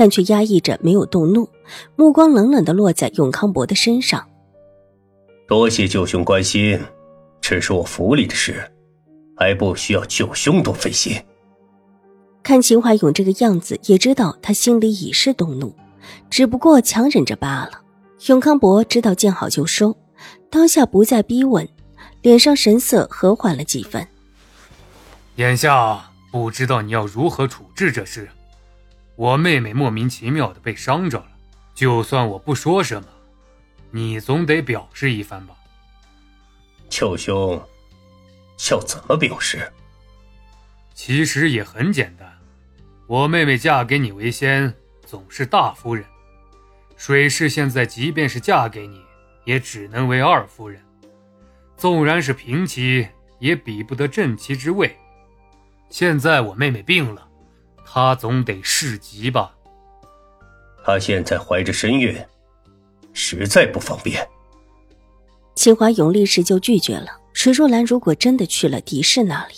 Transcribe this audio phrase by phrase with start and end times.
[0.00, 1.46] 但却压抑着没有动怒，
[1.94, 4.26] 目光冷冷的落在永康伯的身上。
[5.46, 6.80] 多谢舅兄关心，
[7.42, 8.72] 这是我府里的事，
[9.36, 11.22] 还不需要舅兄多费心。
[12.42, 15.74] 看秦怀勇这个样子，也知道他心里已是动怒，
[16.30, 17.82] 只不过强忍着罢了。
[18.28, 19.94] 永康伯知道见好就收，
[20.48, 21.68] 当下不再逼问，
[22.22, 24.08] 脸上神色和缓了几分。
[25.36, 28.26] 眼下不知道你要如何处置这事。
[29.20, 31.28] 我妹妹莫名其妙的被伤着了，
[31.74, 33.08] 就算我不说什么，
[33.90, 35.54] 你总得表示一番吧。
[36.88, 37.62] 舅兄，
[38.70, 39.70] 要怎么表示？
[40.94, 42.32] 其实也很简单，
[43.06, 44.72] 我妹妹嫁给你为先，
[45.04, 46.02] 总是大夫人。
[46.96, 49.02] 水氏现在即便是嫁给你，
[49.44, 50.82] 也只能为二夫人。
[51.76, 53.06] 纵然是平妻，
[53.38, 54.96] 也比不得正妻之位。
[55.90, 57.26] 现在我妹妹病了。
[57.92, 59.52] 他总得侍疾吧？
[60.84, 62.16] 他现在怀着身孕，
[63.12, 64.24] 实在不方便。
[65.56, 67.18] 秦华勇立时就拒绝了。
[67.32, 69.54] 水若兰如果真的去了狄氏那里，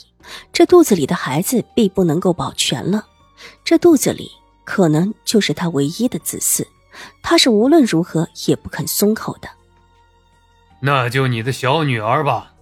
[0.50, 3.06] 这肚子里的孩子必不能够保全了。
[3.62, 4.30] 这肚子里
[4.64, 6.66] 可能就是他唯一的子嗣，
[7.22, 9.48] 他是无论如何也不肯松口的。
[10.80, 12.54] 那就你的小女儿吧。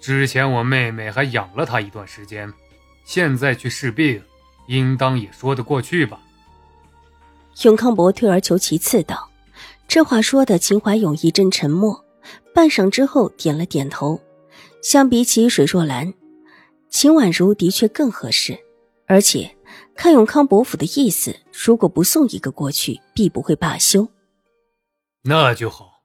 [0.00, 2.52] 之前我妹妹还养了她一段时间，
[3.04, 4.22] 现在去试病。
[4.68, 6.20] 应当也说得过去吧。
[7.64, 9.28] 永康伯退而求其次道
[9.88, 12.04] ：“这话说的，秦怀勇一阵沉默，
[12.54, 14.20] 半晌之后点了点头。
[14.80, 16.14] 相比起水若兰，
[16.88, 18.56] 秦婉如的确更合适。
[19.06, 19.56] 而且
[19.96, 24.08] 看永康伯府的意思，如果不送一个过去，必不会罢休。
[25.22, 26.02] 那就好，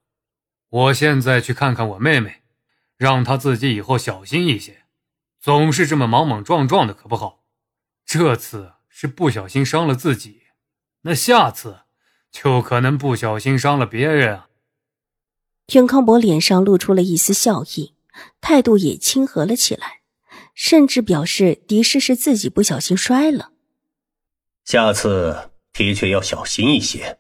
[0.70, 2.42] 我现在去看看我妹妹，
[2.98, 4.84] 让她自己以后小心一些，
[5.40, 7.42] 总是这么莽莽撞撞的，可不好。”
[8.06, 10.44] 这次是不小心伤了自己，
[11.02, 11.80] 那下次
[12.32, 14.50] 就可能不小心伤了别人啊！
[15.74, 17.96] 永康伯脸上露出了一丝笑意，
[18.42, 20.02] 态度也亲和了起来，
[20.54, 23.52] 甚至表示狄氏是自己不小心摔了。
[24.66, 27.20] 下次的确要小心一些，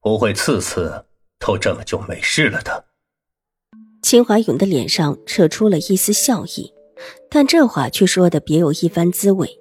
[0.00, 1.06] 不会次次
[1.38, 2.86] 都这么就没事了的。
[4.02, 6.72] 秦怀勇的脸上扯出了一丝笑意，
[7.30, 9.59] 但这话却说的别有一番滋味。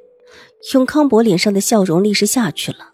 [0.73, 2.93] 永康伯脸上的笑容立时下去了，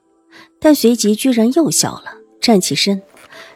[0.59, 3.01] 但随即居然又笑了，站起身，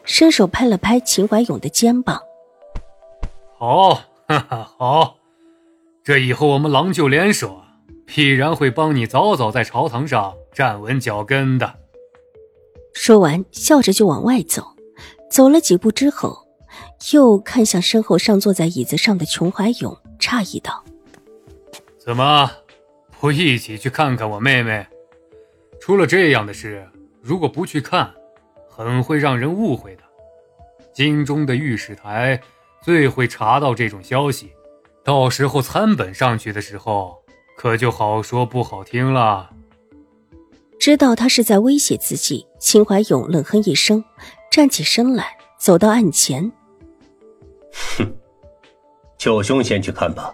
[0.04, 2.20] 伸手拍了拍秦怀勇的肩膀
[3.58, 3.94] ：“好，
[4.28, 5.16] 哈哈，好，
[6.04, 7.62] 这以后我们郎舅联手，
[8.06, 11.76] 必然会帮你早早在朝堂上站稳脚跟的。”
[12.94, 14.66] 说完，笑着就往外走。
[15.30, 16.48] 走了几步之后，
[17.14, 20.84] 又看向身后上坐在椅子上的琼怀勇，诧异道
[22.04, 22.50] ：“怎么？”
[23.20, 24.88] 不一起去看看我妹妹。
[25.82, 26.88] 出了这样的事，
[27.22, 28.10] 如果不去看，
[28.70, 30.04] 很会让人误会的。
[30.94, 32.40] 京中的御史台
[32.82, 34.54] 最会查到这种消息，
[35.04, 37.22] 到时候参本上去的时候，
[37.58, 39.50] 可就好说不好听了。
[40.80, 44.02] 知道他是在威胁自己，秦怀勇冷哼一声，
[44.50, 46.50] 站起身来，走到案前。
[47.98, 48.16] 哼，
[49.20, 50.34] 九兄先去看吧，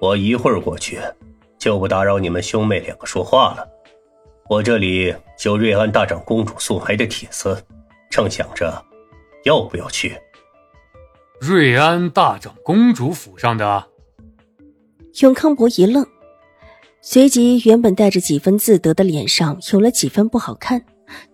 [0.00, 0.98] 我一会儿过去。
[1.62, 3.64] 就不打扰你们兄妹两个说话了。
[4.48, 5.14] 我这里
[5.44, 7.56] 有瑞安大长公主送来的帖子，
[8.10, 8.84] 正想着
[9.44, 10.18] 要不要去。
[11.40, 13.86] 瑞安大长公主府上的。
[15.20, 16.04] 永康伯一愣，
[17.00, 20.84] 随即原本带着几分自得的脸上有了几分不好看。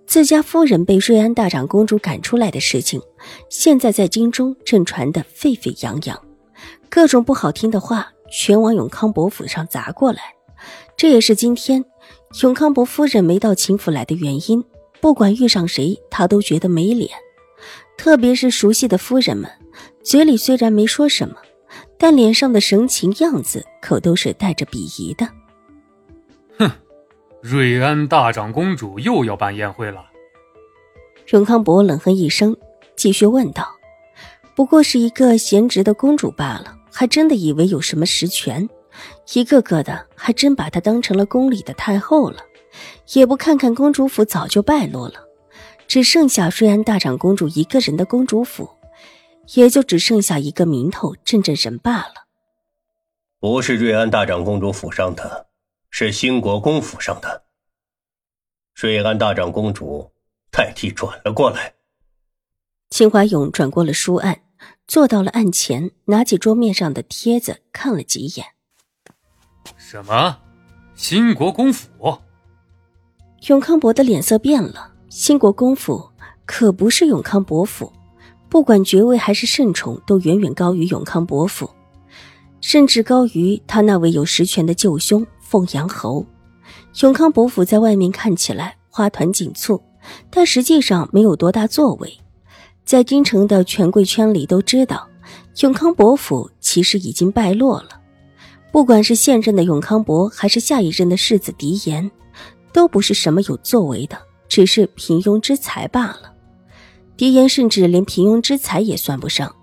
[0.06, 3.00] 自家夫人被瑞安大长公主赶出来的事情，
[3.48, 6.22] 现在在京中正传得沸沸扬扬，
[6.90, 8.12] 各种不好听的话。
[8.30, 10.34] 全往永康伯府上砸过来，
[10.96, 11.84] 这也是今天
[12.42, 14.64] 永康伯夫人没到秦府来的原因。
[15.00, 17.10] 不管遇上谁，她都觉得没脸。
[17.96, 19.50] 特别是熟悉的夫人们，
[20.02, 21.36] 嘴里虽然没说什么，
[21.96, 25.28] 但脸上的神情样子可都是带着鄙夷的。
[26.58, 26.70] 哼，
[27.40, 30.04] 瑞安大长公主又要办宴会了。
[31.30, 32.56] 永康伯冷哼一声，
[32.96, 33.68] 继续问道
[34.56, 38.68] ：“不过是一个闲职的公主罢了。”还真的以为有什么实权，
[39.32, 42.42] 一个个的还真把她当成了宫里的太后了，
[43.12, 45.24] 也不看看公主府早就败落了，
[45.86, 48.68] 只剩下瑞安大长公主一个人的公主府，
[49.54, 52.26] 也就只剩下一个名头镇镇人罢了。
[53.38, 55.46] 不是瑞安大长公主府上的，
[55.90, 57.44] 是兴国公府上的。
[58.74, 60.10] 瑞安大长公主
[60.50, 61.74] 代替转了过来。
[62.90, 64.40] 秦怀勇转过了书案，
[64.88, 68.46] 坐到了案前，拿起桌面上的帖子看了几眼。
[69.76, 70.38] 什么？
[70.94, 72.18] 新国公府？
[73.48, 74.94] 永康伯的脸色变了。
[75.10, 76.10] 新国公府
[76.46, 77.92] 可不是永康伯府，
[78.48, 81.68] 不管爵位还是圣宠，都远远高于永康伯府。
[82.62, 86.24] 甚至高于他那位有实权的舅兄凤阳侯。
[87.02, 89.82] 永康伯府在外面看起来花团锦簇，
[90.30, 92.18] 但实际上没有多大作为。
[92.88, 95.06] 在京城的权贵圈里都知道，
[95.60, 98.00] 永康伯府其实已经败落了。
[98.72, 102.10] 不管是现任的永康伯，还是下一任的世子狄延，
[102.72, 104.16] 都不是什么有作为的，
[104.48, 106.32] 只是平庸之才罢了。
[107.14, 109.54] 狄延甚至连平庸之才也算不上。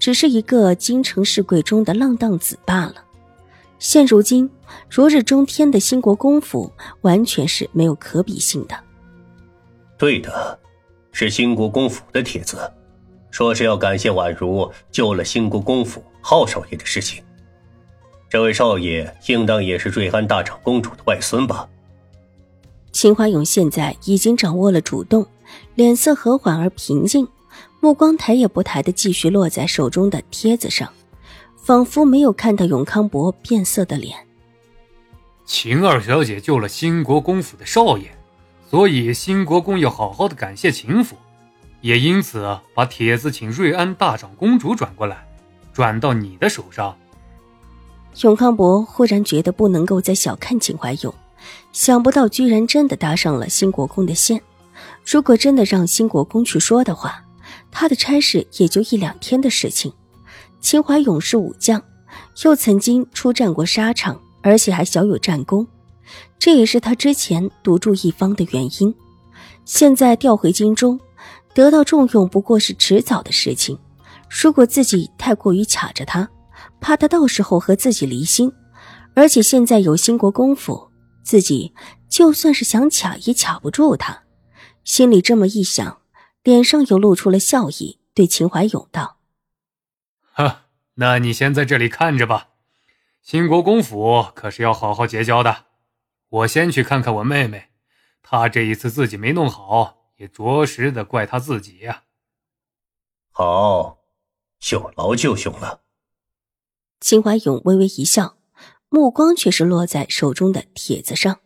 [0.00, 2.96] 只是一个京城市贵中的浪荡子罢了。
[3.78, 4.50] 现如今，
[4.90, 8.74] 如日中天的兴国公府完全是没有可比性的。
[9.96, 10.58] 对的，
[11.12, 12.58] 是兴国公府的帖子，
[13.30, 17.22] 说是要感谢宛如救了兴国公府浩少爷的事情。
[18.28, 21.68] 这位少爷应当也是瑞安大长公主的外孙吧？
[22.90, 25.26] 秦华勇现在已经掌握了主动，
[25.74, 27.28] 脸色和缓而平静。
[27.80, 30.90] 目光抬也不抬的继续落在手中的帖子上，
[31.56, 34.16] 仿佛没有看到永康伯变色的脸。
[35.44, 38.10] 秦二小姐救了兴国公府的少爷，
[38.72, 41.14] 所以兴国公要好好的感谢秦府，
[41.82, 45.28] 也因此把帖子请瑞安大长公主转过来，
[45.74, 46.96] 转到你的手上。
[48.22, 51.14] 永康伯忽然觉得不能够再小看秦怀勇，
[51.70, 54.40] 想不到居然真的搭上了兴国公的线。
[55.04, 57.22] 如果真的让兴国公去说的话，
[57.70, 59.92] 他的差事也就一两天的事情。
[60.62, 61.82] 秦怀勇是武将，
[62.42, 65.66] 又曾经出战过沙场，而且还小有战功，
[66.38, 68.94] 这也是他之前独住一方的原因。
[69.64, 70.98] 现在调回京中，
[71.54, 73.78] 得到重用不过是迟早的事情。
[74.28, 76.28] 如果自己太过于卡着他，
[76.80, 78.52] 怕他到时候和自己离心。
[79.14, 80.90] 而且现在有兴国公府，
[81.22, 81.72] 自己
[82.08, 84.22] 就算是想卡也卡不住他。
[84.84, 85.98] 心里这么一想。
[86.42, 89.18] 脸上又露出了笑意，对秦怀勇道
[90.34, 90.62] ：“哈，
[90.94, 92.48] 那你先在这里看着吧。
[93.22, 95.66] 兴国公府可是要好好结交的。
[96.32, 97.68] 我先去看看我妹妹，
[98.22, 102.04] 她这一次自己没弄好，也着实的怪她自己呀。”
[103.30, 103.98] 好，
[104.70, 105.82] 有劳舅兄了。
[107.00, 108.38] 秦怀勇微微一笑，
[108.88, 111.38] 目光却是落在手中的帖子上。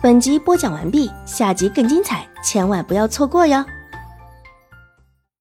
[0.00, 3.64] 本集播讲完毕，下集更精彩，千万不要错过哟。